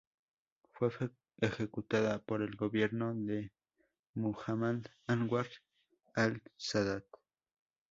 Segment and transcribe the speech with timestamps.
[0.71, 0.89] Fue
[1.41, 3.51] ejecutada por el gobierno de
[4.15, 5.45] Muhammad Anwar
[6.15, 7.05] Al-Sadat.